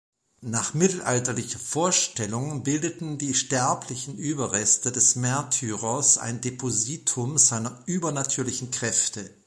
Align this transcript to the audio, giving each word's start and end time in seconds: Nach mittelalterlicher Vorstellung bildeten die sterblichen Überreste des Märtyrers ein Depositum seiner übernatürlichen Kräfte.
Nach 0.47 0.73
mittelalterlicher 0.73 1.59
Vorstellung 1.59 2.63
bildeten 2.63 3.19
die 3.19 3.35
sterblichen 3.35 4.17
Überreste 4.17 4.91
des 4.91 5.15
Märtyrers 5.15 6.17
ein 6.17 6.41
Depositum 6.41 7.37
seiner 7.37 7.83
übernatürlichen 7.85 8.71
Kräfte. 8.71 9.29